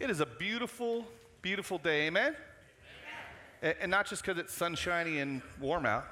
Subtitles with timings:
[0.00, 1.04] It is a beautiful,
[1.42, 2.34] beautiful day, amen?
[3.62, 3.76] amen.
[3.82, 6.06] And not just because it's sunshiny and warm out,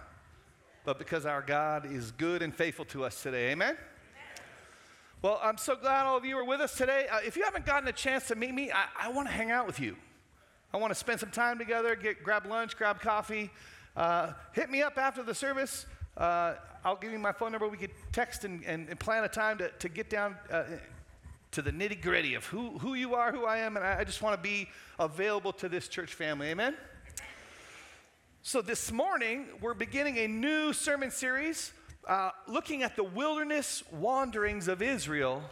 [0.84, 3.70] but because our God is good and faithful to us today, amen?
[3.70, 3.78] amen.
[5.22, 7.06] Well, I'm so glad all of you are with us today.
[7.10, 9.50] Uh, if you haven't gotten a chance to meet me, I, I want to hang
[9.50, 9.96] out with you.
[10.74, 13.48] I want to spend some time together, get, grab lunch, grab coffee.
[13.96, 15.86] Uh, hit me up after the service.
[16.14, 17.66] Uh, I'll give you my phone number.
[17.66, 20.64] We could text and, and, and plan a time to, to get down uh,
[21.52, 24.04] to the nitty gritty of who, who you are, who I am, and I, I
[24.04, 26.48] just want to be available to this church family.
[26.48, 26.74] Amen?
[28.42, 31.72] So, this morning, we're beginning a new sermon series
[32.06, 35.42] uh, looking at the wilderness wanderings of Israel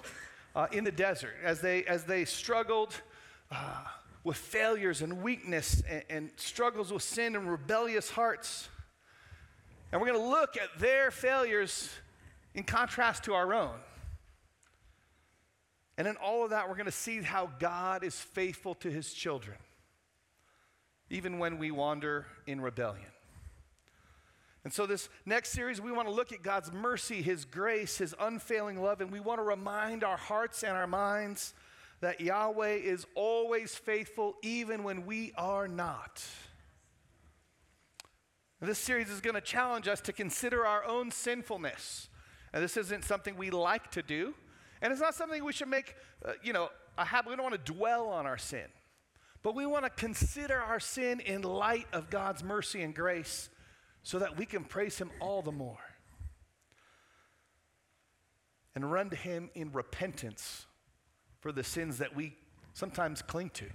[0.55, 2.95] uh, in the desert as they, as they struggled
[3.51, 3.85] uh,
[4.25, 8.69] with failures and weakness and, and struggles with sin and rebellious hearts.
[9.93, 11.91] And we're going to look at their failures
[12.55, 13.77] in contrast to our own.
[15.99, 19.13] And in all of that, we're going to see how God is faithful to his
[19.13, 19.57] children,
[21.09, 23.07] even when we wander in rebellion.
[24.63, 28.15] And so, this next series, we want to look at God's mercy, his grace, his
[28.19, 31.55] unfailing love, and we want to remind our hearts and our minds
[32.01, 36.25] that Yahweh is always faithful, even when we are not.
[38.61, 42.09] This series is going to challenge us to consider our own sinfulness.
[42.53, 44.35] And this isn't something we like to do.
[44.87, 47.31] And it's not something we should make, uh, you know, a habit.
[47.31, 48.67] We don't want to dwell on our sin.
[49.43, 53.49] But we want to consider our sin in light of God's mercy and grace
[54.05, 55.81] so that we can praise Him all the more.
[58.77, 60.67] And run to Him in repentance
[61.41, 62.37] for the sins that we
[62.73, 63.67] sometimes cling to.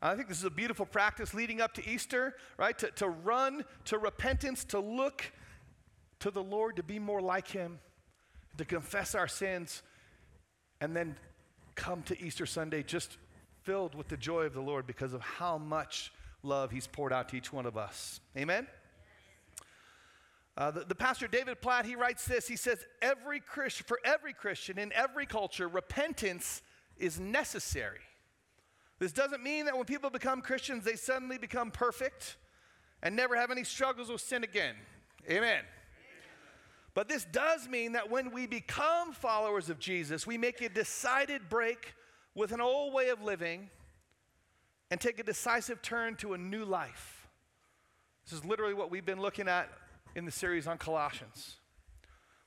[0.00, 2.78] I think this is a beautiful practice leading up to Easter, right?
[2.78, 5.32] To, to run to repentance, to look
[6.20, 7.80] to the Lord, to be more like Him
[8.58, 9.82] to confess our sins,
[10.80, 11.16] and then
[11.74, 13.16] come to Easter Sunday just
[13.62, 17.28] filled with the joy of the Lord because of how much love He's poured out
[17.30, 18.20] to each one of us.
[18.36, 18.66] Amen?
[20.56, 22.46] Uh, the, the, pastor David Platt, he writes this.
[22.46, 26.60] He says, every Christian, for every Christian in every culture, repentance
[26.98, 28.00] is necessary.
[28.98, 32.36] This doesn't mean that when people become Christians, they suddenly become perfect
[33.02, 34.74] and never have any struggles with sin again.
[35.28, 35.62] Amen.
[36.94, 41.48] But this does mean that when we become followers of Jesus, we make a decided
[41.48, 41.94] break
[42.34, 43.70] with an old way of living
[44.90, 47.26] and take a decisive turn to a new life.
[48.24, 49.70] This is literally what we've been looking at
[50.14, 51.56] in the series on Colossians.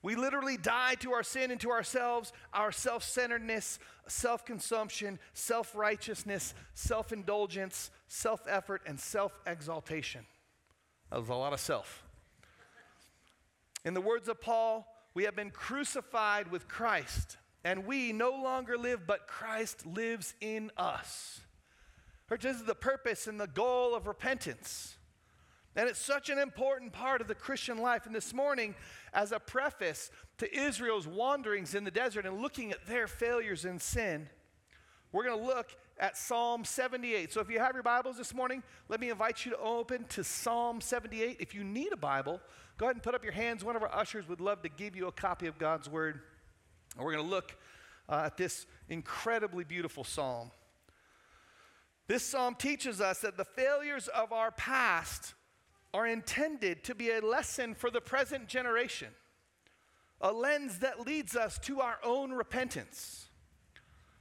[0.03, 5.75] We literally die to our sin and to ourselves, our self centeredness, self consumption, self
[5.75, 10.23] righteousness, self indulgence, self effort, and self exaltation.
[11.09, 12.04] That was a lot of self.
[13.85, 18.77] In the words of Paul, we have been crucified with Christ, and we no longer
[18.77, 21.39] live, but Christ lives in us.
[22.27, 24.97] Which is the purpose and the goal of repentance.
[25.75, 28.07] And it's such an important part of the Christian life.
[28.07, 28.73] And this morning,
[29.13, 30.09] as a preface
[30.39, 34.29] to Israel's wanderings in the desert and looking at their failures in sin,
[35.11, 35.67] we're going to look
[35.99, 37.31] at Psalm 78.
[37.31, 40.23] So if you have your Bibles this morning, let me invite you to open to
[40.23, 41.37] Psalm 78.
[41.39, 42.41] If you need a Bible,
[42.77, 43.63] Go ahead and put up your hands.
[43.63, 46.19] One of our ushers would love to give you a copy of God's Word.
[46.97, 47.55] And we're going to look
[48.09, 50.51] uh, at this incredibly beautiful psalm.
[52.07, 55.33] This psalm teaches us that the failures of our past
[55.93, 59.07] are intended to be a lesson for the present generation,
[60.19, 63.29] a lens that leads us to our own repentance.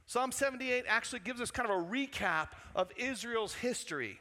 [0.07, 4.19] Psalm 78 actually gives us kind of a recap of Israel's history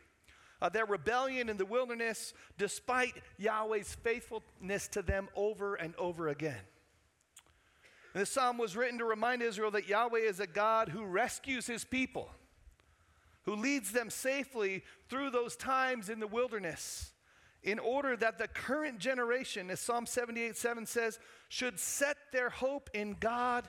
[0.65, 6.61] uh, their rebellion in the wilderness, despite Yahweh's faithfulness to them over and over again.
[8.15, 11.67] And this psalm was written to remind Israel that Yahweh is a God who rescues
[11.67, 12.31] his people,
[13.43, 17.13] who leads them safely through those times in the wilderness,
[17.63, 21.19] in order that the current generation, as Psalm 78 7 says,
[21.51, 23.69] should set their hope in God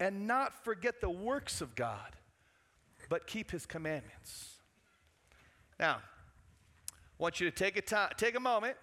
[0.00, 2.16] and not forget the works of God,
[3.08, 4.56] but keep his commandments.
[5.78, 8.76] Now, I want you to take a, time, take a moment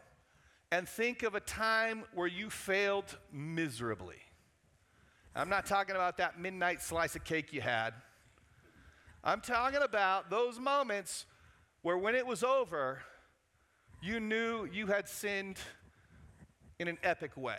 [0.72, 4.18] and think of a time where you failed miserably.
[5.36, 7.94] I'm not talking about that midnight slice of cake you had.
[9.24, 11.26] I'm talking about those moments
[11.82, 13.02] where when it was over,
[14.02, 15.58] you knew you had sinned
[16.80, 17.58] in an epic way.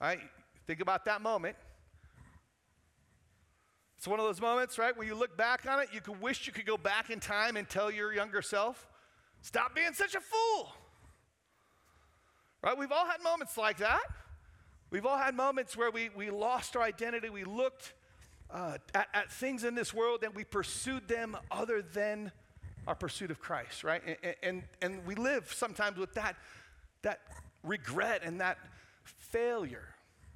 [0.00, 0.20] Right?
[0.66, 1.56] Think about that moment.
[4.02, 6.48] It's one of those moments, right, where you look back on it, you could wish
[6.48, 8.88] you could go back in time and tell your younger self,
[9.42, 10.72] Stop being such a fool.
[12.64, 12.76] Right?
[12.76, 14.02] We've all had moments like that.
[14.90, 17.30] We've all had moments where we, we lost our identity.
[17.30, 17.92] We looked
[18.50, 22.32] uh, at, at things in this world and we pursued them other than
[22.88, 24.02] our pursuit of Christ, right?
[24.24, 26.34] And, and, and we live sometimes with that,
[27.02, 27.20] that
[27.62, 28.58] regret and that
[29.04, 29.94] failure,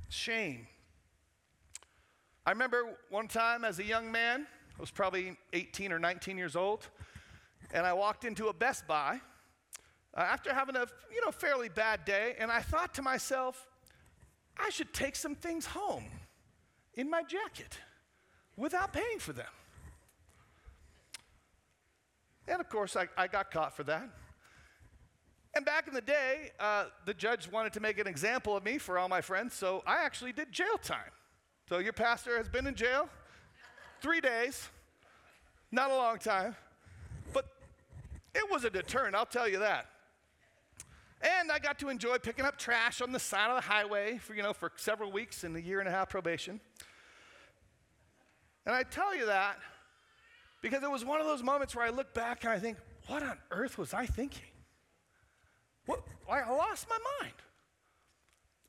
[0.08, 0.68] shame.
[2.46, 4.46] I remember one time as a young man,
[4.78, 6.86] I was probably 18 or 19 years old,
[7.72, 9.20] and I walked into a Best Buy
[10.16, 13.66] uh, after having a you know fairly bad day, and I thought to myself,
[14.56, 16.04] I should take some things home
[16.94, 17.80] in my jacket
[18.56, 19.46] without paying for them.
[22.46, 24.08] And of course, I, I got caught for that.
[25.56, 28.78] And back in the day, uh, the judge wanted to make an example of me
[28.78, 31.10] for all my friends, so I actually did jail time.
[31.68, 33.08] So your pastor has been in jail
[34.00, 34.68] three days,
[35.72, 36.54] not a long time,
[37.32, 37.46] but
[38.34, 39.86] it was a deterrent, I'll tell you that.
[41.22, 44.34] And I got to enjoy picking up trash on the side of the highway for,
[44.34, 46.60] you know, for several weeks in a year and a half probation.
[48.64, 49.58] And I tell you that
[50.62, 52.76] because it was one of those moments where I look back and I think,
[53.08, 54.42] what on earth was I thinking?
[55.86, 57.34] What, I lost my mind.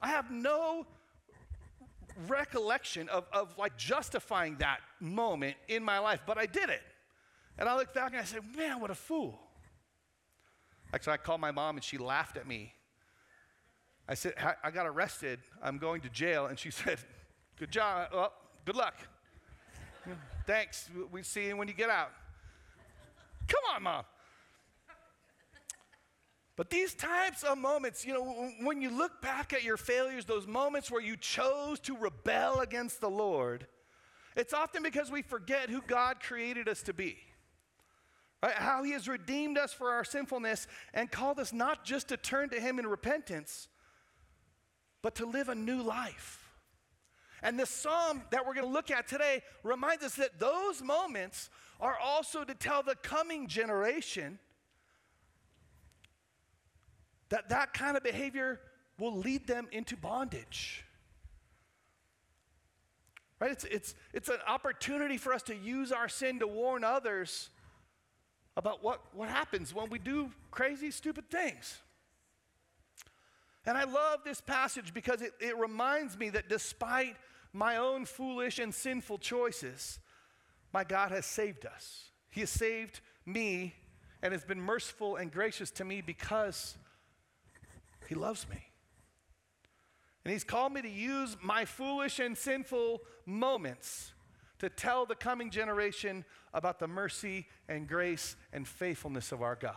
[0.01, 0.85] I have no
[2.27, 6.81] recollection of, of like justifying that moment in my life, but I did it.
[7.57, 9.39] And I look back and I said, man, what a fool.
[10.93, 12.73] Actually, I called my mom and she laughed at me.
[14.07, 14.33] I said,
[14.63, 15.39] I got arrested.
[15.61, 16.45] I'm going to jail.
[16.45, 16.99] And she said,
[17.59, 18.09] Good job.
[18.13, 18.33] Well,
[18.65, 18.95] good luck.
[20.45, 20.89] Thanks.
[21.11, 22.11] We see you when you get out.
[23.47, 24.03] Come on, mom.
[26.57, 30.47] But these types of moments, you know, when you look back at your failures, those
[30.47, 33.67] moments where you chose to rebel against the Lord,
[34.35, 37.17] it's often because we forget who God created us to be.
[38.41, 38.55] Right?
[38.55, 42.49] How he has redeemed us for our sinfulness and called us not just to turn
[42.49, 43.67] to him in repentance,
[45.03, 46.43] but to live a new life.
[47.43, 51.51] And the psalm that we're going to look at today reminds us that those moments
[51.79, 54.39] are also to tell the coming generation
[57.29, 58.59] that that kind of behavior
[58.99, 60.83] will lead them into bondage.
[63.39, 63.51] Right?
[63.51, 67.49] It's, it's, it's an opportunity for us to use our sin to warn others
[68.55, 71.79] about what, what happens when we do crazy, stupid things.
[73.65, 77.15] And I love this passage because it, it reminds me that despite
[77.53, 79.99] my own foolish and sinful choices,
[80.73, 82.05] my God has saved us.
[82.29, 83.75] He has saved me
[84.23, 86.77] and has been merciful and gracious to me because
[88.07, 88.71] He loves me.
[90.23, 94.11] And He's called me to use my foolish and sinful moments
[94.59, 99.75] to tell the coming generation about the mercy and grace and faithfulness of our God.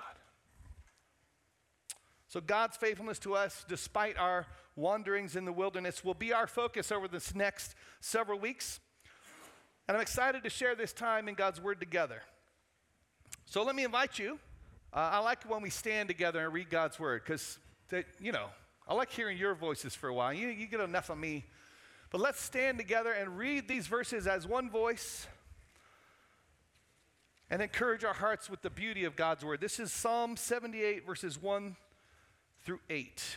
[2.29, 6.93] So, God's faithfulness to us, despite our wanderings in the wilderness, will be our focus
[6.93, 8.79] over this next several weeks.
[9.89, 12.23] And I'm excited to share this time in God's Word together.
[13.47, 14.39] So, let me invite you.
[14.93, 17.59] Uh, I like when we stand together and read God's Word because,
[18.21, 18.47] you know,
[18.89, 20.33] I like hearing your voices for a while.
[20.33, 21.45] You, you get enough of me
[22.11, 25.29] but let's stand together and read these verses as one voice
[27.49, 29.61] and encourage our hearts with the beauty of God's word.
[29.61, 31.77] This is Psalm 78, verses 1
[32.65, 33.37] through 8.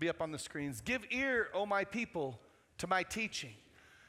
[0.00, 0.80] Be up on the screens.
[0.80, 2.40] Give ear, O my people,
[2.78, 3.54] to my teaching.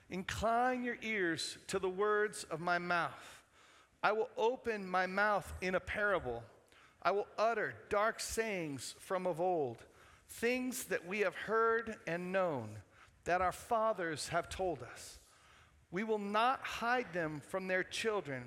[0.09, 3.43] Incline your ears to the words of my mouth.
[4.01, 6.43] I will open my mouth in a parable.
[7.05, 9.77] I will utter dark sayings from of old,
[10.27, 12.69] things that we have heard and known
[13.25, 15.19] that our fathers have told us.
[15.91, 18.43] We will not hide them from their children,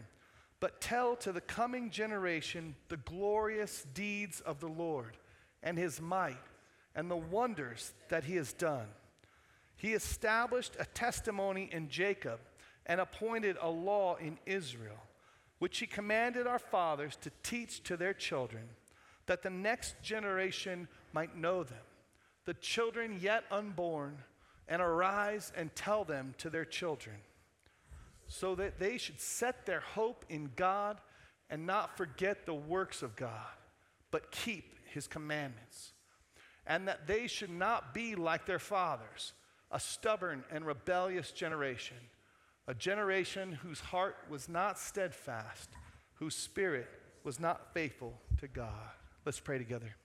[0.58, 5.16] but tell to the coming generation the glorious deeds of the Lord
[5.62, 6.36] and his might
[6.96, 8.88] and the wonders that he has done.
[9.76, 12.40] He established a testimony in Jacob
[12.86, 14.98] and appointed a law in Israel,
[15.58, 18.64] which he commanded our fathers to teach to their children,
[19.26, 21.78] that the next generation might know them,
[22.44, 24.18] the children yet unborn
[24.68, 27.16] and arise and tell them to their children,
[28.26, 31.00] so that they should set their hope in God
[31.50, 33.56] and not forget the works of God,
[34.10, 35.92] but keep his commandments,
[36.66, 39.32] and that they should not be like their fathers,
[39.70, 41.96] a stubborn and rebellious generation,
[42.68, 45.70] a generation whose heart was not steadfast,
[46.16, 46.86] whose spirit
[47.24, 48.90] was not faithful to God.
[49.24, 49.96] Let's pray together.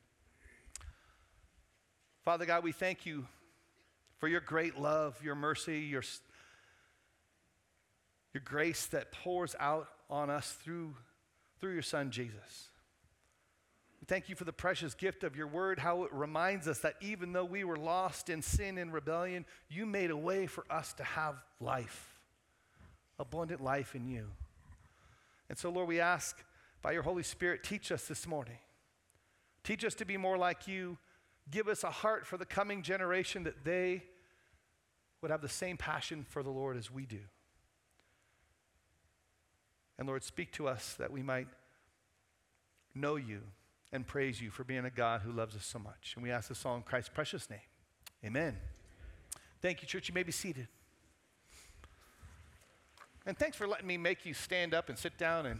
[2.23, 3.27] Father God, we thank you
[4.17, 6.03] for your great love, your mercy, your,
[8.33, 10.95] your grace that pours out on us through,
[11.59, 12.69] through your Son, Jesus.
[13.99, 16.95] We thank you for the precious gift of your word, how it reminds us that
[17.01, 20.93] even though we were lost in sin and rebellion, you made a way for us
[20.93, 22.12] to have life.
[23.23, 24.27] Abundant life in you.
[25.49, 26.43] And so, Lord, we ask
[26.81, 28.57] by your Holy Spirit, teach us this morning.
[29.63, 30.97] Teach us to be more like you.
[31.49, 34.03] Give us a heart for the coming generation that they
[35.21, 37.21] would have the same passion for the Lord as we do.
[39.97, 41.47] And Lord, speak to us that we might
[42.93, 43.41] know you
[43.93, 46.13] and praise you for being a God who loves us so much.
[46.15, 47.59] And we ask this all in Christ's precious name.
[48.25, 48.57] Amen.
[49.61, 50.09] Thank you, church.
[50.09, 50.67] You may be seated.
[53.25, 55.59] And thanks for letting me make you stand up and sit down and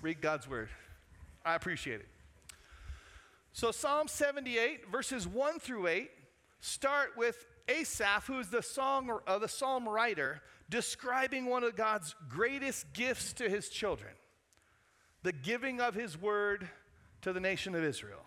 [0.00, 0.68] read God's word.
[1.44, 2.08] I appreciate it.
[3.52, 6.10] So, Psalm 78, verses 1 through 8,
[6.60, 10.40] start with Asaph, who is the, song, uh, the psalm writer,
[10.70, 14.12] describing one of God's greatest gifts to his children
[15.22, 16.68] the giving of his word
[17.20, 18.24] to the nation of Israel.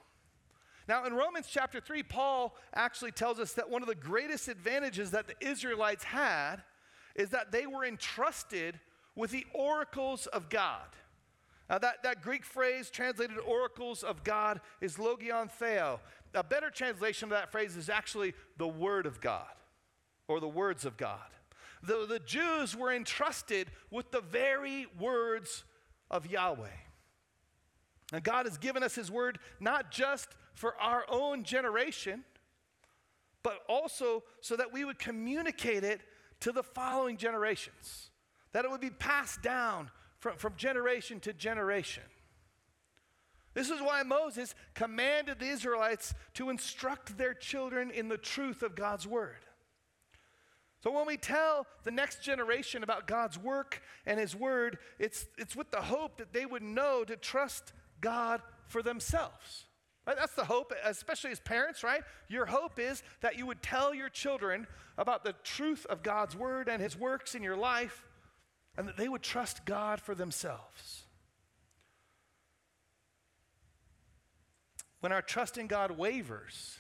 [0.87, 5.11] Now, in Romans chapter 3, Paul actually tells us that one of the greatest advantages
[5.11, 6.63] that the Israelites had
[7.15, 8.79] is that they were entrusted
[9.15, 10.87] with the oracles of God.
[11.69, 15.99] Now, that, that Greek phrase translated oracles of God is logion theo.
[16.33, 19.47] A better translation of that phrase is actually the Word of God
[20.27, 21.19] or the words of God.
[21.81, 25.63] The, the Jews were entrusted with the very words
[26.11, 26.67] of Yahweh.
[28.13, 32.23] And God has given us His Word not just for our own generation,
[33.43, 36.01] but also so that we would communicate it
[36.41, 38.09] to the following generations,
[38.51, 39.89] that it would be passed down
[40.19, 42.03] from, from generation to generation.
[43.53, 48.75] This is why Moses commanded the Israelites to instruct their children in the truth of
[48.75, 49.45] God's word.
[50.83, 55.55] So when we tell the next generation about God's work and his word, it's, it's
[55.55, 59.65] with the hope that they would know to trust God for themselves.
[60.05, 62.03] That's the hope, especially as parents, right?
[62.27, 66.69] Your hope is that you would tell your children about the truth of God's word
[66.69, 68.05] and his works in your life,
[68.77, 71.03] and that they would trust God for themselves.
[74.99, 76.77] When our trust in God wavers,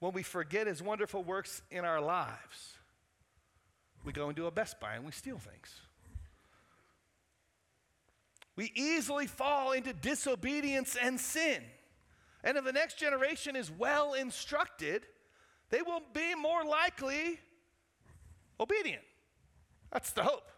[0.00, 2.74] when we forget his wonderful works in our lives,
[4.04, 5.80] we go into a Best Buy and we steal things.
[8.56, 11.62] We easily fall into disobedience and sin.
[12.44, 15.06] And if the next generation is well instructed,
[15.70, 17.40] they will be more likely
[18.60, 19.02] obedient.
[19.90, 20.50] That's the hope.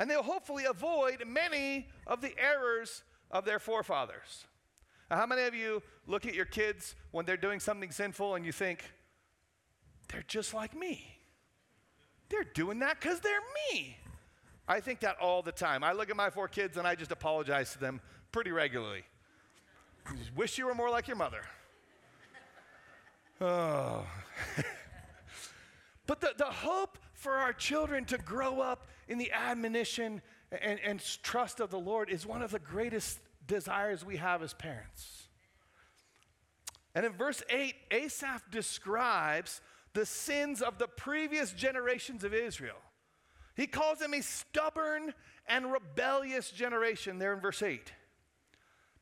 [0.00, 4.46] And they'll hopefully avoid many of the errors of their forefathers.
[5.10, 8.46] Now, how many of you look at your kids when they're doing something sinful and
[8.46, 8.82] you think,
[10.08, 11.04] they're just like me?
[12.30, 13.38] They're doing that because they're
[13.70, 13.98] me.
[14.66, 15.84] I think that all the time.
[15.84, 18.00] I look at my four kids and I just apologize to them
[18.32, 19.04] pretty regularly.
[20.34, 21.42] Wish you were more like your mother.
[23.40, 24.06] Oh.
[26.06, 31.02] but the, the hope for our children to grow up in the admonition and, and
[31.22, 35.28] trust of the Lord is one of the greatest desires we have as parents.
[36.94, 39.60] And in verse 8, Asaph describes
[39.94, 42.76] the sins of the previous generations of Israel.
[43.56, 45.14] He calls them a stubborn
[45.46, 47.92] and rebellious generation there in verse 8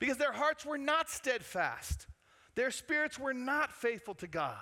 [0.01, 2.09] because their hearts were not steadfast,
[2.57, 4.57] their spirits were not faithful to God.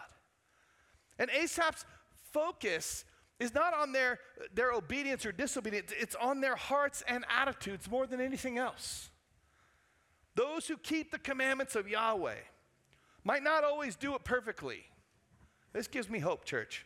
[1.18, 1.86] And Asaph's
[2.32, 3.04] focus
[3.40, 4.18] is not on their,
[4.52, 9.10] their obedience or disobedience, it's on their hearts and attitudes more than anything else.
[10.34, 12.34] Those who keep the commandments of Yahweh
[13.24, 14.84] might not always do it perfectly.
[15.72, 16.84] This gives me hope, church.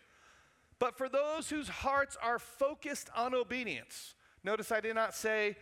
[0.78, 5.56] But for those whose hearts are focused on obedience, notice I did not say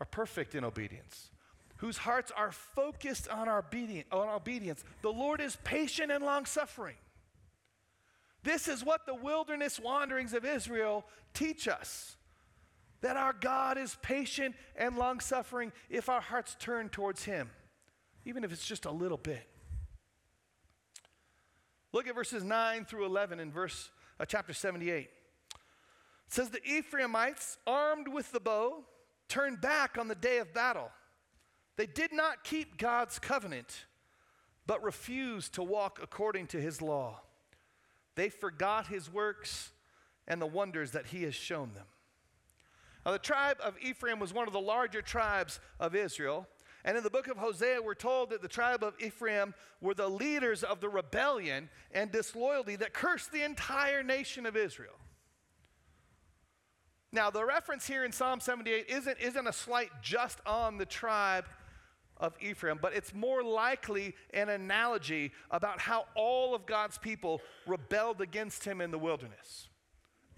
[0.00, 1.30] are perfect in obedience
[1.84, 4.82] whose hearts are focused on, our obedience, on obedience.
[5.02, 6.94] The Lord is patient and long suffering.
[8.42, 12.16] This is what the wilderness wanderings of Israel teach us
[13.02, 17.50] that our God is patient and long suffering if our hearts turn towards Him,
[18.24, 19.46] even if it's just a little bit.
[21.92, 25.00] Look at verses 9 through 11 in verse uh, chapter 78.
[25.00, 25.10] It
[26.28, 28.84] says the Ephraimites, armed with the bow,
[29.28, 30.90] turned back on the day of battle.
[31.76, 33.86] They did not keep God's covenant,
[34.66, 37.20] but refused to walk according to his law.
[38.14, 39.70] They forgot his works
[40.28, 41.86] and the wonders that he has shown them.
[43.04, 46.46] Now, the tribe of Ephraim was one of the larger tribes of Israel.
[46.84, 50.08] And in the book of Hosea, we're told that the tribe of Ephraim were the
[50.08, 54.94] leaders of the rebellion and disloyalty that cursed the entire nation of Israel.
[57.10, 61.44] Now, the reference here in Psalm 78 isn't, isn't a slight just on the tribe
[62.18, 68.20] of Ephraim, but it's more likely an analogy about how all of God's people rebelled
[68.20, 69.68] against him in the wilderness.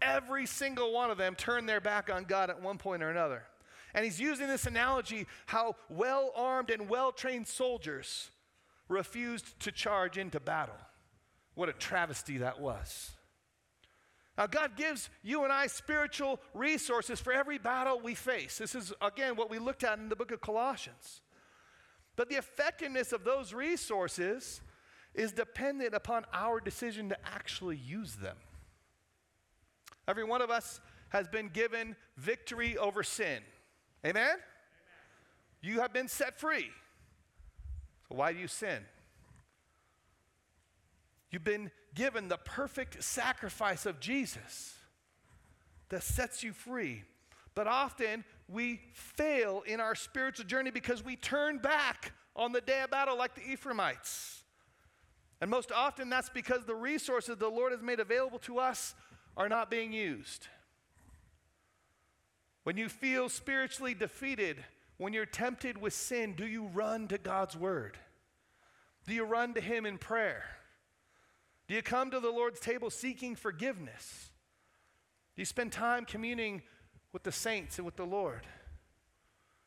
[0.01, 3.45] Every single one of them turned their back on God at one point or another.
[3.95, 8.31] And he's using this analogy how well armed and well trained soldiers
[8.89, 10.77] refused to charge into battle.
[11.55, 13.13] What a travesty that was.
[14.37, 18.59] Now, God gives you and I spiritual resources for every battle we face.
[18.59, 21.23] This is, again, what we looked at in the book of Colossians.
[22.17, 24.61] But the effectiveness of those resources
[25.15, 28.37] is dependent upon our decision to actually use them.
[30.09, 30.81] Every one of us
[31.11, 33.41] has been given victory over sin.
[34.05, 34.23] Amen?
[34.23, 34.37] Amen?
[35.63, 36.71] You have been set free.
[38.09, 38.85] So why do you sin?
[41.31, 44.75] You've been given the perfect sacrifice of Jesus
[45.89, 47.03] that sets you free.
[47.55, 52.83] But often we fail in our spiritual journey because we turn back on the day
[52.83, 54.43] of battle like the Ephraimites.
[55.41, 58.95] And most often that's because the resources the Lord has made available to us
[59.37, 60.49] are not being used.
[62.65, 64.65] When you feel spiritually defeated,
[64.97, 67.99] when you're tempted with sin, do you run to God's word?
[69.07, 70.45] Do you run to Him in prayer?
[71.69, 74.31] Do you come to the Lord's table seeking forgiveness?
[75.35, 76.63] Do you spend time communing
[77.13, 78.47] with the saints and with the Lord?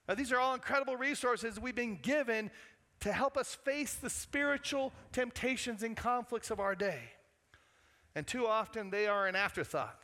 [0.08, 2.50] Now, these are all incredible resources we've been given
[3.02, 7.00] to help us face the spiritual temptations and conflicts of our day.
[8.16, 10.00] And too often they are an afterthought.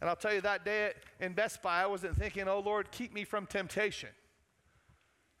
[0.00, 3.12] And I'll tell you that day in Best Buy, I wasn't thinking, oh Lord, keep
[3.12, 4.10] me from temptation.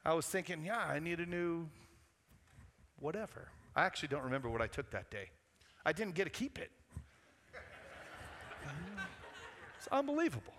[0.04, 1.68] I was thinking, yeah, I need a new
[2.98, 3.48] whatever.
[3.76, 5.30] I actually don't remember what I took that day.
[5.86, 6.72] I didn't get to keep it.
[9.78, 10.54] it's unbelievable.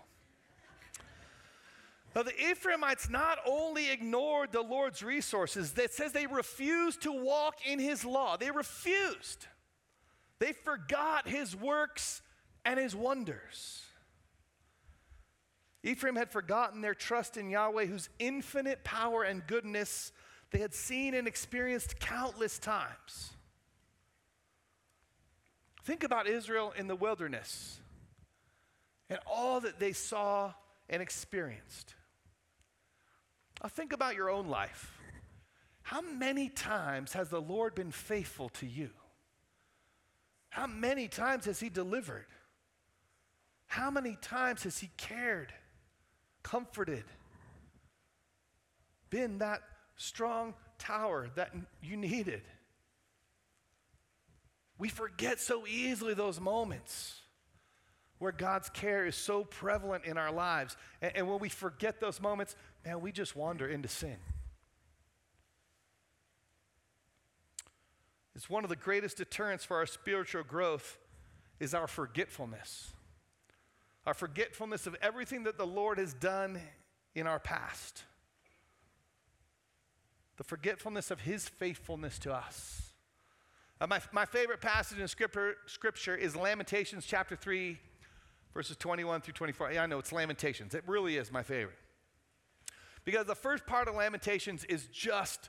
[2.14, 7.58] Now, the Ephraimites not only ignored the Lord's resources, that says they refused to walk
[7.64, 8.36] in his law.
[8.36, 9.46] They refused.
[10.40, 12.20] They forgot his works
[12.64, 13.84] and his wonders.
[15.82, 20.12] Ephraim had forgotten their trust in Yahweh, whose infinite power and goodness
[20.50, 23.30] they had seen and experienced countless times.
[25.84, 27.80] Think about Israel in the wilderness
[29.08, 30.52] and all that they saw
[30.88, 31.94] and experienced.
[33.62, 34.98] Now, think about your own life.
[35.82, 38.90] How many times has the Lord been faithful to you?
[40.50, 42.26] How many times has He delivered?
[43.66, 45.52] How many times has He cared,
[46.42, 47.04] comforted,
[49.10, 49.60] been that
[49.96, 52.42] strong tower that you needed?
[54.78, 57.20] We forget so easily those moments
[58.20, 60.76] where God's care is so prevalent in our lives.
[61.00, 64.16] And, and, when we forget those moments, man, we just wander into sin.
[68.34, 70.98] It's one of the greatest deterrents for our spiritual growth
[71.58, 72.92] is our forgetfulness.
[74.06, 76.58] Our forgetfulness of everything that the Lord has done
[77.14, 78.04] in our past.
[80.38, 82.92] The forgetfulness of his faithfulness to us.
[83.78, 87.78] Uh, my, my favorite passage in scripture, scripture is Lamentations chapter 3,
[88.54, 89.72] verses 21 through 24.
[89.72, 90.74] Yeah, I know it's Lamentations.
[90.74, 91.76] It really is my favorite.
[93.04, 95.48] Because the first part of Lamentations is just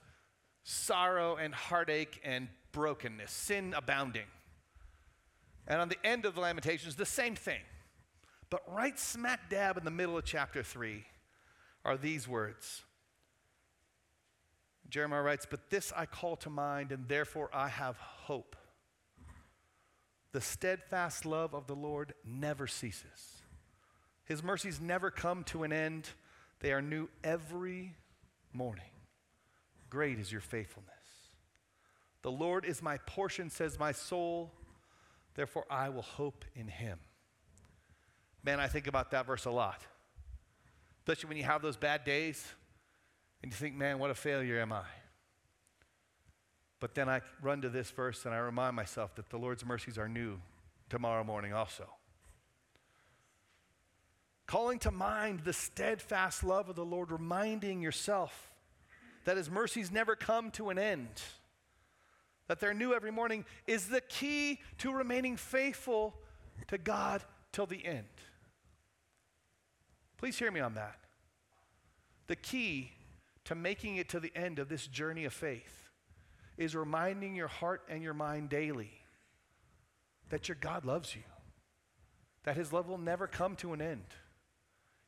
[0.63, 4.27] sorrow and heartache and brokenness, sin abounding.
[5.67, 7.61] And on the end of the Lamentations, the same thing.
[8.49, 11.05] But right smack dab in the middle of chapter 3
[11.83, 12.83] are these words
[14.91, 18.57] Jeremiah writes, But this I call to mind, and therefore I have hope.
[20.33, 23.41] The steadfast love of the Lord never ceases.
[24.25, 26.09] His mercies never come to an end,
[26.61, 27.95] they are new every
[28.53, 28.85] morning.
[29.89, 30.91] Great is your faithfulness.
[32.21, 34.51] The Lord is my portion, says my soul,
[35.35, 36.99] therefore I will hope in him.
[38.43, 39.81] Man, I think about that verse a lot.
[40.99, 42.45] Especially when you have those bad days
[43.41, 44.85] and you think, man, what a failure am I?
[46.79, 49.97] But then I run to this verse and I remind myself that the Lord's mercies
[49.97, 50.39] are new
[50.89, 51.87] tomorrow morning also.
[54.51, 58.51] Calling to mind the steadfast love of the Lord, reminding yourself
[59.23, 61.07] that his mercies never come to an end,
[62.49, 66.15] that they're new every morning, is the key to remaining faithful
[66.67, 68.09] to God till the end.
[70.17, 70.97] Please hear me on that.
[72.27, 72.91] The key
[73.45, 75.89] to making it to the end of this journey of faith
[76.57, 78.91] is reminding your heart and your mind daily
[80.27, 81.23] that your God loves you,
[82.43, 84.03] that his love will never come to an end.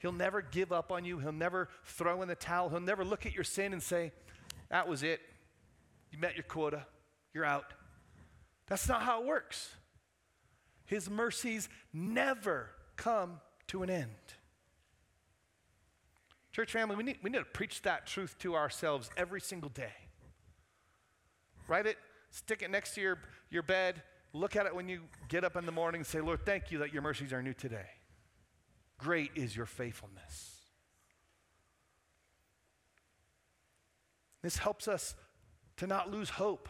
[0.03, 1.17] He'll never give up on you.
[1.19, 2.67] He'll never throw in the towel.
[2.67, 4.11] He'll never look at your sin and say,
[4.69, 5.21] That was it.
[6.11, 6.85] You met your quota.
[7.33, 7.73] You're out.
[8.67, 9.69] That's not how it works.
[10.85, 14.09] His mercies never come to an end.
[16.51, 19.93] Church family, we need, we need to preach that truth to ourselves every single day.
[21.69, 21.97] Write it,
[22.29, 25.65] stick it next to your, your bed, look at it when you get up in
[25.65, 27.87] the morning and say, Lord, thank you that your mercies are new today.
[29.03, 30.61] Great is your faithfulness.
[34.41, 35.13] This helps us
[35.75, 36.69] to not lose hope,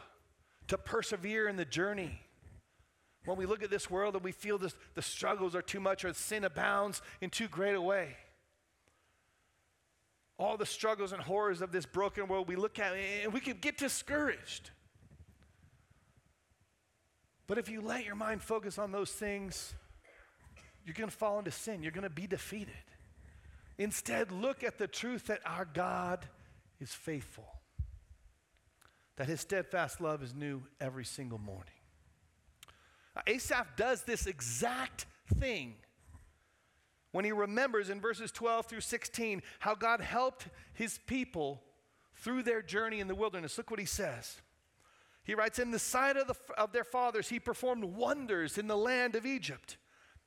[0.68, 2.22] to persevere in the journey.
[3.26, 6.04] When we look at this world and we feel this, the struggles are too much
[6.04, 8.18] or sin abounds in too great a way,
[10.40, 13.58] all the struggles and horrors of this broken world, we look at and we can
[13.62, 14.72] get discouraged.
[17.46, 19.76] But if you let your mind focus on those things,
[20.86, 21.82] you're going to fall into sin.
[21.84, 22.74] You're going to be defeated.
[23.78, 26.26] Instead, look at the truth that our God
[26.80, 27.48] is faithful
[29.18, 31.74] that his steadfast love is new every single morning.
[33.28, 35.06] Asaph does this exact
[35.38, 35.76] thing
[37.12, 41.62] when he remembers in verses 12 through 16 how God helped his people
[42.16, 43.58] through their journey in the wilderness.
[43.58, 44.42] Look what he says.
[45.24, 48.76] He writes, In the sight of, the, of their fathers, he performed wonders in the
[48.76, 49.78] land of Egypt,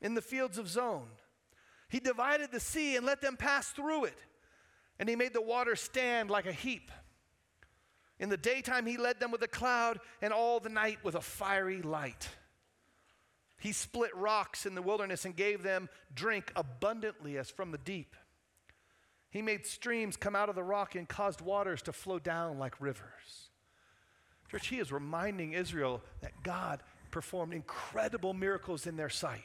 [0.00, 1.06] in the fields of Zoan.
[1.88, 4.18] He divided the sea and let them pass through it,
[4.98, 6.90] and he made the water stand like a heap.
[8.18, 11.20] In the daytime, he led them with a cloud, and all the night with a
[11.20, 12.28] fiery light.
[13.58, 18.14] He split rocks in the wilderness and gave them drink abundantly as from the deep.
[19.30, 22.80] He made streams come out of the rock and caused waters to flow down like
[22.80, 23.50] rivers.
[24.50, 29.42] Church, he is reminding Israel that God performed incredible miracles in their sight.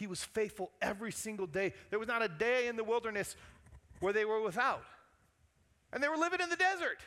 [0.00, 1.74] He was faithful every single day.
[1.90, 3.36] There was not a day in the wilderness
[4.00, 4.82] where they were without.
[5.92, 7.00] And they were living in the desert.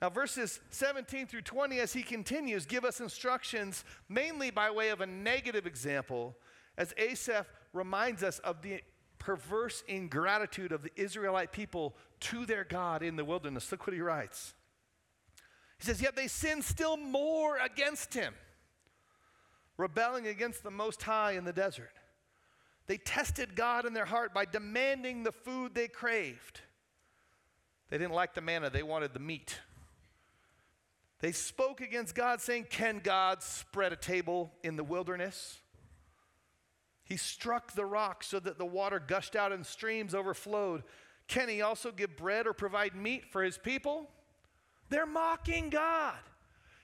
[0.00, 5.02] Now, verses 17 through 20, as he continues, give us instructions mainly by way of
[5.02, 6.34] a negative example,
[6.78, 8.80] as Asaph reminds us of the
[9.18, 13.70] perverse ingratitude of the Israelite people to their God in the wilderness.
[13.70, 14.54] Look what he writes.
[15.78, 18.32] He says, Yet they sinned still more against him,
[19.76, 21.92] rebelling against the Most High in the desert.
[22.86, 26.60] They tested God in their heart by demanding the food they craved.
[27.90, 29.60] They didn't like the manna, they wanted the meat.
[31.20, 35.58] They spoke against God, saying, Can God spread a table in the wilderness?
[37.04, 40.82] He struck the rock so that the water gushed out and streams overflowed.
[41.28, 44.10] Can he also give bread or provide meat for his people?
[44.90, 46.18] They're mocking God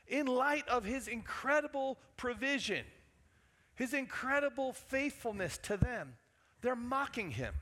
[0.07, 2.85] in light of his incredible provision,
[3.75, 6.15] his incredible faithfulness to them.
[6.61, 7.55] They're mocking him.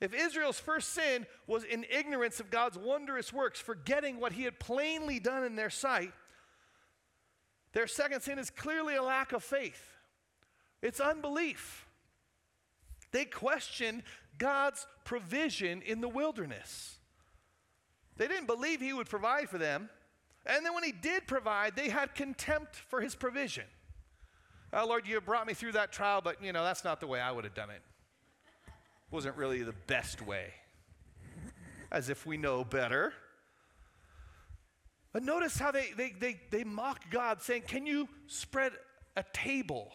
[0.00, 4.60] If Israel's first sin was in ignorance of God's wondrous works, forgetting what he had
[4.60, 6.12] plainly done in their sight,
[7.72, 9.96] their second sin is clearly a lack of faith.
[10.80, 11.86] It's unbelief.
[13.10, 14.04] They questioned
[14.38, 16.98] God's provision in the wilderness.
[18.16, 19.90] They didn't believe he would provide for them.
[20.48, 23.64] And then when he did provide, they had contempt for his provision.
[24.72, 27.20] Oh, Lord, you brought me through that trial, but you know, that's not the way
[27.20, 27.82] I would have done it
[29.10, 30.52] wasn't really the best way,
[31.90, 33.12] as if we know better.
[35.12, 38.72] But notice how they, they, they, they mock God, saying, Can you spread
[39.16, 39.92] a table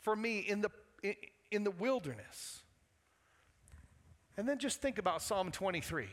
[0.00, 0.70] for me in the,
[1.02, 1.14] in,
[1.50, 2.62] in the wilderness?
[4.36, 6.06] And then just think about Psalm 23,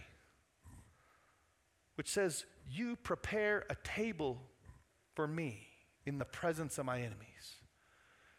[1.95, 4.41] which says, You prepare a table
[5.15, 5.67] for me
[6.05, 7.25] in the presence of my enemies.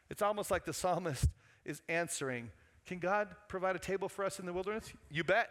[0.08, 1.26] It's almost like the psalmist
[1.64, 2.50] is answering
[2.86, 4.92] can God provide a table for us in the wilderness?
[5.10, 5.48] You bet.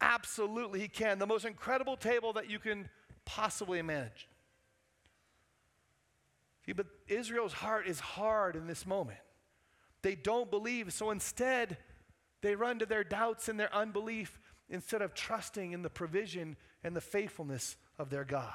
[0.00, 1.20] Absolutely, He can.
[1.20, 2.88] The most incredible table that you can
[3.24, 4.28] possibly imagine.
[6.66, 9.20] See, but Israel's heart is hard in this moment.
[10.02, 11.78] They don't believe, so instead,
[12.42, 16.94] they run to their doubts and their unbelief instead of trusting in the provision and
[16.94, 18.52] the faithfulness of their God.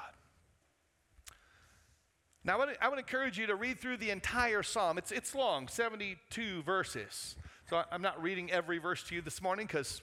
[2.42, 4.96] Now, I would, encourage you to read through the entire psalm.
[4.96, 7.36] It's, it's long, 72 verses.
[7.68, 10.00] So I'm not reading every verse to you this morning because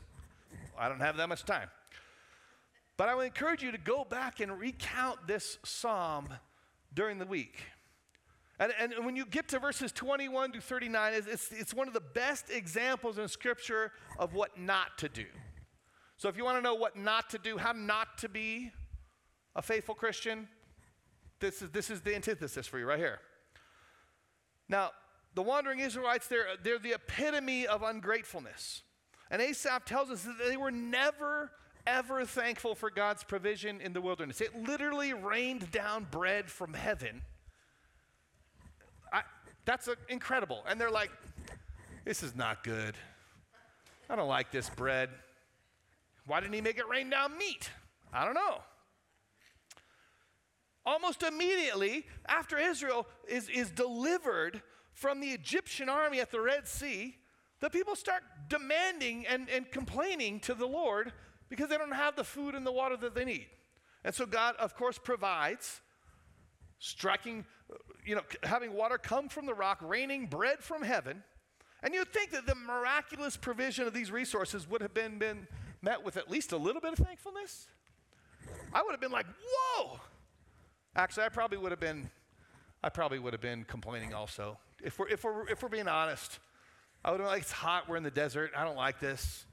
[0.77, 1.69] I don't have that much time.
[2.95, 6.29] But I would encourage you to go back and recount this psalm
[6.93, 7.63] during the week.
[8.59, 11.93] And, and when you get to verses 21 to 39, it's, it's, it's one of
[11.93, 15.25] the best examples in Scripture of what not to do.
[16.17, 18.71] So if you want to know what not to do, how not to be
[19.55, 20.47] a faithful Christian,
[21.39, 23.19] this is, this is the antithesis for you right here.
[24.67, 24.91] Now,
[25.35, 28.81] the wandering Israelites, they're, they're the epitome of ungratefulness.
[29.29, 31.51] And Asaph tells us that they were never,
[31.85, 34.41] ever thankful for God's provision in the wilderness.
[34.41, 37.21] It literally rained down bread from heaven.
[39.13, 39.21] I,
[39.65, 40.63] that's a, incredible.
[40.67, 41.11] And they're like,
[42.05, 42.95] this is not good.
[44.09, 45.09] I don't like this bread.
[46.27, 47.71] Why didn't he make it rain down meat?
[48.13, 48.59] I don't know.
[50.85, 54.61] Almost immediately after Israel is, is delivered
[54.93, 57.15] from the Egyptian army at the Red Sea,
[57.59, 61.13] the people start demanding and, and complaining to the Lord
[61.49, 63.47] because they don't have the food and the water that they need.
[64.03, 65.81] And so God, of course, provides,
[66.79, 67.45] striking,
[68.05, 71.23] you know, having water come from the rock, raining bread from heaven.
[71.83, 75.47] And you'd think that the miraculous provision of these resources would have been, been
[75.81, 77.67] met with at least a little bit of thankfulness.
[78.73, 79.99] I would have been like, whoa!
[80.95, 82.09] Actually, I probably would have been,
[82.83, 84.57] I probably would have been complaining also.
[84.83, 86.39] If we're, if we're, if we're being honest,
[87.03, 89.45] I would have been like, it's hot, we're in the desert, I don't like this.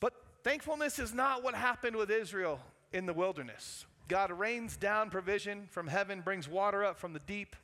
[0.00, 0.12] But
[0.44, 2.60] thankfulness is not what happened with Israel
[2.92, 3.86] in the wilderness.
[4.08, 7.56] God rains down provision from heaven, brings water up from the deep,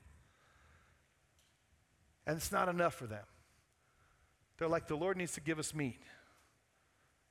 [2.27, 3.25] and it's not enough for them.
[4.59, 6.01] They're like, the Lord needs to give us meat.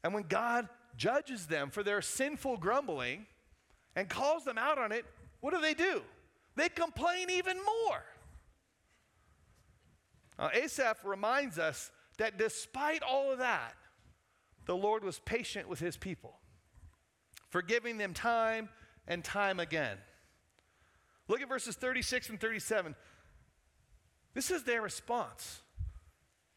[0.04, 3.26] And when God judges them for their sinful grumbling
[3.96, 5.06] and calls them out on it,
[5.40, 6.02] what do they do?
[6.56, 8.04] They complain even more.
[10.38, 13.76] Now, Asaph reminds us that despite all of that,
[14.66, 16.40] the Lord was patient with his people,
[17.50, 18.70] forgiving them time
[19.08, 19.98] and time again.
[21.28, 22.96] Look at verses 36 and 37.
[24.34, 25.61] This is their response.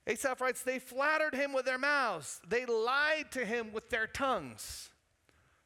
[0.06, 4.90] Asaph writes, They flattered him with their mouths, they lied to him with their tongues.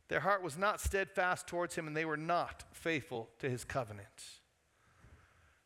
[0.08, 4.24] Their heart was not steadfast towards him, and they were not faithful to his covenant.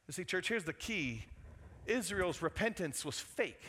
[0.09, 1.27] You see, church, here's the key
[1.87, 3.63] Israel's repentance was fake.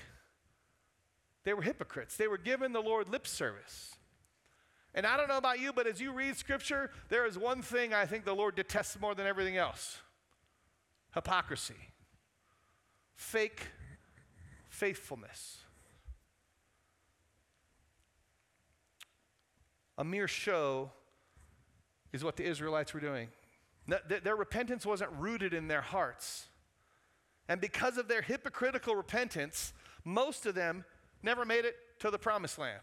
[1.44, 2.16] They were hypocrites.
[2.16, 3.96] They were giving the Lord lip service.
[4.96, 7.94] And I don't know about you, but as you read scripture, there is one thing
[7.94, 10.00] I think the Lord detests more than everything else
[11.14, 11.76] hypocrisy,
[13.16, 13.68] fake
[14.74, 15.60] faithfulness.
[20.00, 20.92] A mere show
[22.12, 23.28] is what the Israelites were doing.
[24.08, 26.48] Their repentance wasn't rooted in their hearts.
[27.48, 30.86] And because of their hypocritical repentance, most of them
[31.22, 32.82] never made it to the promised land.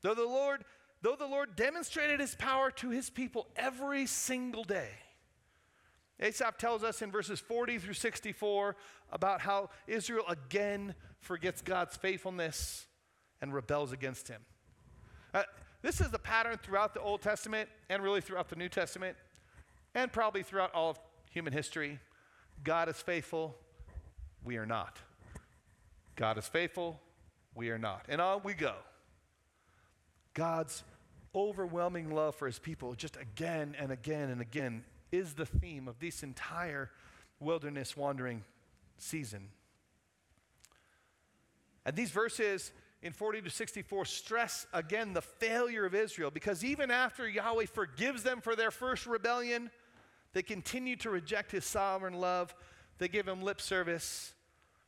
[0.00, 0.64] Though the Lord,
[1.02, 4.88] though the Lord demonstrated his power to his people every single day.
[6.20, 8.76] Asaph tells us in verses 40 through 64
[9.10, 12.86] about how Israel again forgets God's faithfulness
[13.40, 14.40] and rebels against him.
[15.32, 15.42] Uh,
[15.82, 19.16] this is a pattern throughout the Old Testament and really throughout the New Testament
[19.94, 20.98] and probably throughout all of
[21.30, 21.98] human history.
[22.62, 23.56] God is faithful,
[24.44, 24.98] we are not.
[26.16, 27.00] God is faithful,
[27.54, 28.06] we are not.
[28.08, 28.74] And on we go.
[30.32, 30.84] God's
[31.34, 35.98] overwhelming love for his people, just again and again and again, is the theme of
[35.98, 36.90] this entire
[37.40, 38.44] wilderness wandering
[38.98, 39.48] season.
[41.84, 42.72] And these verses
[43.02, 48.22] in 40 to 64 stress again the failure of Israel because even after Yahweh forgives
[48.22, 49.70] them for their first rebellion,
[50.32, 52.54] they continue to reject his sovereign love.
[52.98, 54.34] They give him lip service,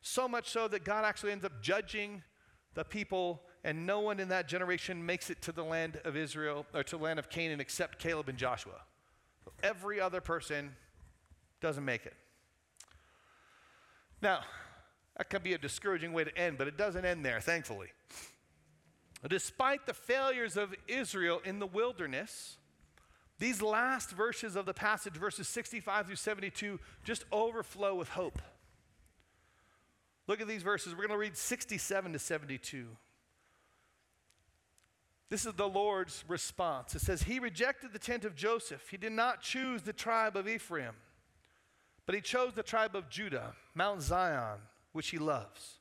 [0.01, 2.23] so much so that God actually ends up judging
[2.75, 6.67] the people, and no one in that generation makes it to the land of Israel
[6.75, 8.83] or to the land of Canaan except Caleb and Joshua.
[9.63, 10.75] Every other person
[11.61, 12.15] doesn't make it.
[14.23, 14.41] Now,
[15.17, 17.89] that can be a discouraging way to end, but it doesn't end there, thankfully.
[19.29, 22.59] Despite the failures of Israel in the wilderness,
[23.39, 28.41] these last verses of the passage, verses 65 through 72, just overflow with hope.
[30.27, 30.93] Look at these verses.
[30.93, 32.87] We're going to read 67 to 72.
[35.29, 36.95] This is the Lord's response.
[36.95, 38.89] It says, He rejected the tent of Joseph.
[38.91, 40.95] He did not choose the tribe of Ephraim,
[42.05, 44.59] but He chose the tribe of Judah, Mount Zion
[44.97, 45.75] which he loves.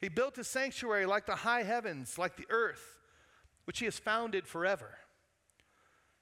[0.00, 2.98] He built a sanctuary like the high heavens, like the earth,
[3.64, 4.98] which he has founded forever.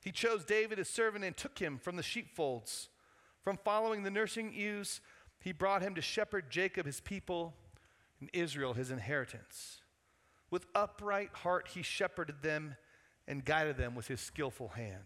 [0.03, 2.91] He chose David his servant and took him from the sheepfolds.
[3.43, 5.01] From following the nursing ewes,
[5.41, 7.55] he brought him to shepherd Jacob his people
[8.21, 9.81] and Israel his inheritance.
[10.51, 12.77] With upright heart he shepherded them
[13.27, 15.05] and guided them with his skillful hand.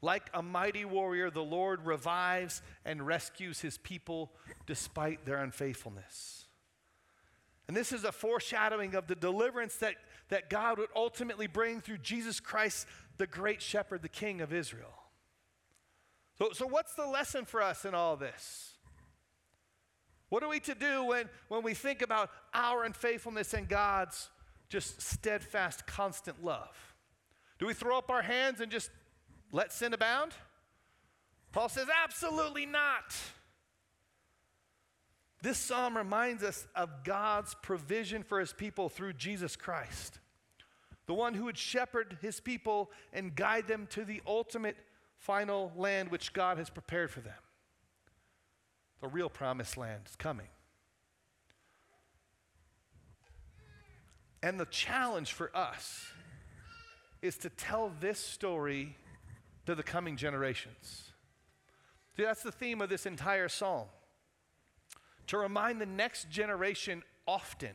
[0.00, 4.32] Like a mighty warrior, the Lord revives and rescues his people
[4.66, 6.46] despite their unfaithfulness.
[7.68, 9.94] And this is a foreshadowing of the deliverance that,
[10.28, 12.86] that God would ultimately bring through Jesus Christ,
[13.18, 14.92] the great shepherd, the king of Israel.
[16.38, 18.71] So, so what's the lesson for us in all this?
[20.32, 24.30] What are we to do when, when we think about our unfaithfulness and God's
[24.70, 26.94] just steadfast, constant love?
[27.58, 28.90] Do we throw up our hands and just
[29.52, 30.32] let sin abound?
[31.52, 33.14] Paul says, absolutely not.
[35.42, 40.18] This psalm reminds us of God's provision for his people through Jesus Christ,
[41.04, 44.78] the one who would shepherd his people and guide them to the ultimate
[45.18, 47.34] final land which God has prepared for them.
[49.02, 50.46] The real promised land is coming.
[54.42, 56.06] And the challenge for us
[57.20, 58.96] is to tell this story
[59.66, 61.12] to the coming generations.
[62.16, 63.88] See, that's the theme of this entire psalm.
[65.28, 67.72] To remind the next generation often,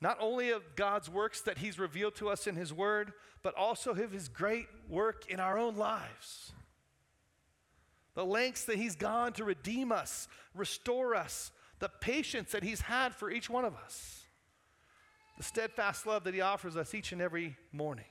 [0.00, 3.90] not only of God's works that He's revealed to us in His Word, but also
[3.90, 6.52] of His great work in our own lives.
[8.14, 13.14] The lengths that He's gone to redeem us, restore us, the patience that He's had
[13.14, 14.24] for each one of us,
[15.36, 18.04] the steadfast love that He offers us each and every morning.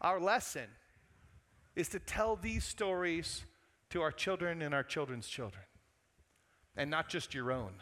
[0.00, 0.66] Our lesson
[1.74, 3.44] is to tell these stories
[3.90, 5.64] to our children and our children's children,
[6.76, 7.72] and not just your own.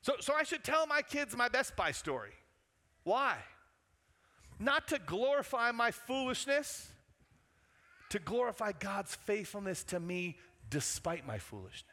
[0.00, 2.32] So, so I should tell my kids my Best Buy story.
[3.04, 3.36] Why?
[4.58, 6.90] Not to glorify my foolishness,
[8.10, 10.36] to glorify God's faithfulness to me
[10.70, 11.84] despite my foolishness.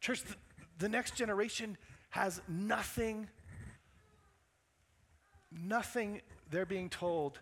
[0.00, 0.34] Church, the,
[0.78, 1.76] the next generation
[2.10, 3.28] has nothing,
[5.52, 7.38] nothing they're being told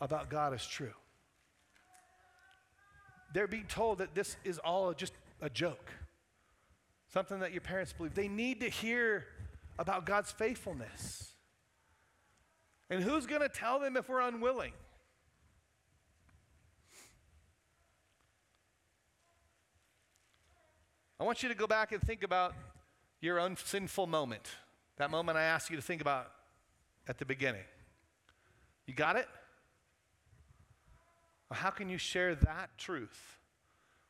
[0.00, 0.94] about God is true
[3.34, 5.12] they're being told that this is all just
[5.42, 5.90] a joke,
[7.12, 8.14] something that your parents believe.
[8.14, 9.26] They need to hear
[9.78, 11.32] about God's faithfulness.
[12.88, 14.72] And who's going to tell them if we're unwilling?
[21.18, 22.54] I want you to go back and think about
[23.20, 24.50] your own sinful moment.
[24.96, 26.30] That moment I asked you to think about
[27.08, 27.64] at the beginning.
[28.86, 29.28] You got it?
[31.50, 33.38] How can you share that truth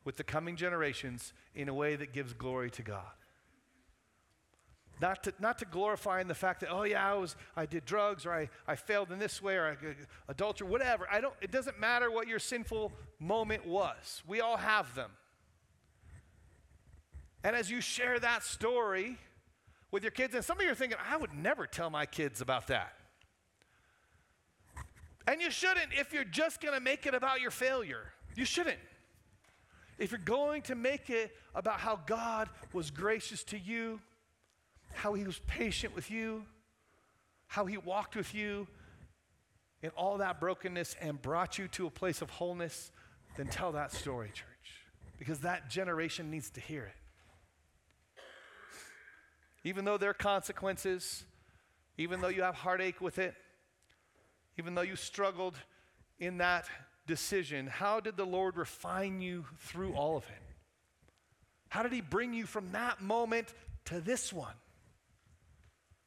[0.04, 3.12] with the coming generations in a way that gives glory to God?
[5.00, 7.84] Not to, not to glorify in the fact that, oh yeah, I, was, I did
[7.84, 9.76] drugs or I, I failed in this way or I,
[10.28, 11.06] adultery, whatever.
[11.10, 14.22] I don't, it doesn't matter what your sinful moment was.
[14.26, 15.10] We all have them.
[17.44, 19.18] And as you share that story
[19.90, 22.40] with your kids, and some of you are thinking, I would never tell my kids
[22.40, 22.94] about that.
[25.28, 28.12] And you shouldn't if you're just going to make it about your failure.
[28.34, 28.78] You shouldn't.
[29.98, 34.00] If you're going to make it about how God was gracious to you,
[34.94, 36.44] how he was patient with you,
[37.46, 38.66] how he walked with you
[39.82, 42.90] in all that brokenness and brought you to a place of wholeness,
[43.36, 44.46] then tell that story, church.
[45.18, 47.03] Because that generation needs to hear it.
[49.64, 51.24] Even though there are consequences,
[51.96, 53.34] even though you have heartache with it,
[54.58, 55.56] even though you struggled
[56.18, 56.66] in that
[57.06, 60.42] decision, how did the Lord refine you through all of it?
[61.70, 63.52] How did He bring you from that moment
[63.86, 64.54] to this one?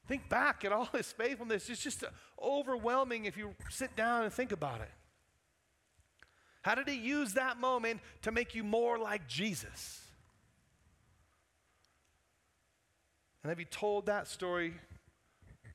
[0.08, 1.70] Think back at all His faithfulness.
[1.70, 2.04] It's just
[2.41, 4.91] overwhelming if you sit down and think about it.
[6.62, 10.07] How did He use that moment to make you more like Jesus?
[13.48, 14.74] And have you told that story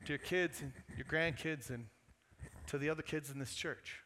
[0.05, 1.87] to your kids and your grandkids and
[2.67, 4.03] to the other kids in this church.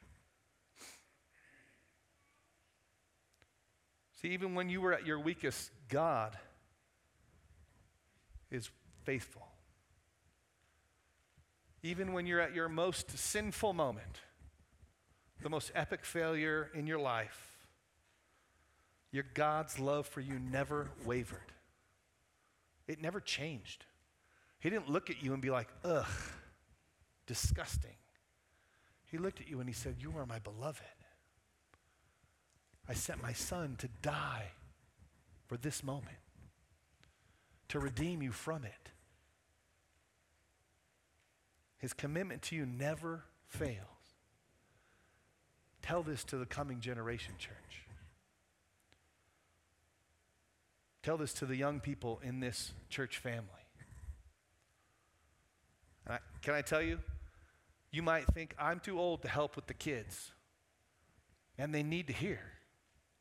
[4.23, 6.39] See, even when you were at your weakest, God
[8.53, 8.71] is
[9.03, 9.49] faithful.
[11.83, 14.21] Even when you're at your most sinful moment,
[15.43, 17.67] the most epic failure in your life,
[19.11, 21.53] your God's love for you never wavered.
[22.87, 23.85] It never changed.
[24.61, 26.07] He didn't look at you and be like, ugh,
[27.27, 27.97] disgusting.
[29.05, 30.83] He looked at you and he said, You are my beloved.
[32.89, 34.53] I sent my son to die
[35.47, 36.17] for this moment,
[37.69, 38.91] to redeem you from it.
[41.79, 43.77] His commitment to you never fails.
[45.83, 47.86] Tell this to the coming generation, church.
[51.07, 53.47] Tell this to the young people in this church family.
[56.11, 56.99] I, can I tell you?
[57.93, 60.33] You might think, I'm too old to help with the kids.
[61.59, 62.41] And they need to hear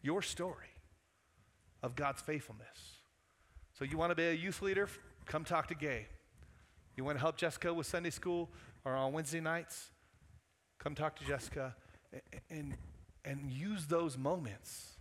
[0.02, 0.74] your story
[1.84, 2.96] of God's faithfulness.
[3.78, 4.90] So, you want to be a youth leader?
[5.28, 6.08] Come talk to Gay.
[6.98, 8.50] You want to help Jessica with Sunday school
[8.84, 9.92] or on Wednesday nights?
[10.80, 11.76] Come talk to Jessica
[12.50, 12.78] and,
[13.24, 14.98] and use those moments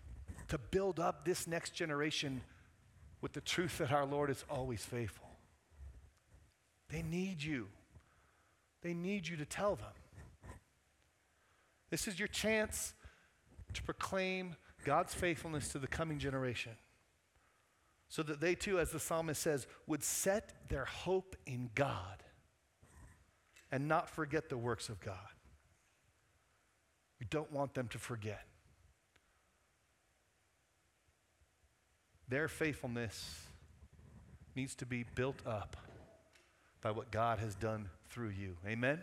[0.48, 2.42] to build up this next generation
[3.24, 5.30] with the truth that our Lord is always faithful.
[6.90, 7.68] They need you.
[8.82, 9.94] They need you to tell them.
[11.88, 12.92] This is your chance
[13.72, 16.72] to proclaim God's faithfulness to the coming generation
[18.10, 22.22] so that they too, as the psalmist says, would set their hope in God
[23.72, 25.16] and not forget the works of God.
[27.18, 28.44] We don't want them to forget.
[32.28, 33.46] Their faithfulness
[34.56, 35.76] needs to be built up
[36.80, 38.56] by what God has done through you.
[38.66, 39.00] Amen?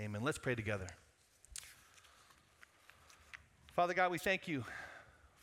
[0.00, 0.22] Amen.
[0.22, 0.86] Let's pray together.
[3.74, 4.64] Father God, we thank you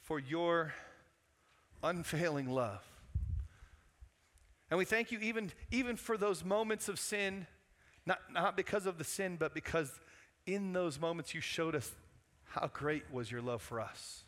[0.01, 0.73] for your
[1.83, 2.83] unfailing love.
[4.69, 7.45] And we thank you even, even for those moments of sin,
[8.05, 9.99] not, not because of the sin, but because
[10.45, 11.91] in those moments you showed us
[12.45, 14.23] how great was your love for us.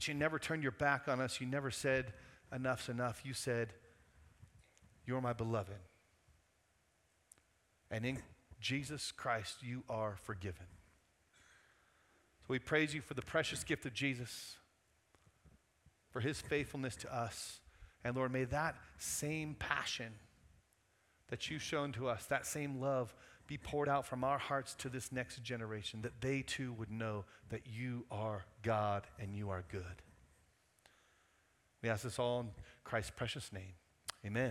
[0.00, 1.42] That you never turned your back on us.
[1.42, 2.14] You never said,
[2.50, 3.20] enough's enough.
[3.22, 3.74] You said,
[5.04, 5.76] You're my beloved.
[7.90, 8.18] And in
[8.62, 10.64] Jesus Christ, you are forgiven.
[12.40, 14.56] So we praise you for the precious gift of Jesus,
[16.08, 17.60] for his faithfulness to us.
[18.02, 20.14] And Lord, may that same passion
[21.28, 23.14] that you've shown to us, that same love,
[23.50, 27.24] be poured out from our hearts to this next generation, that they too would know
[27.48, 29.82] that you are God and you are good.
[31.82, 32.50] We ask this all in
[32.84, 33.72] Christ's precious name.
[34.24, 34.48] Amen.